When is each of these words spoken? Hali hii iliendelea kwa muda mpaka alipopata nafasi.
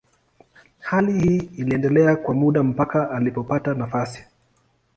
Hali 0.79 1.19
hii 1.19 1.37
iliendelea 1.37 2.15
kwa 2.15 2.33
muda 2.33 2.63
mpaka 2.63 3.11
alipopata 3.11 3.73
nafasi. 3.73 4.23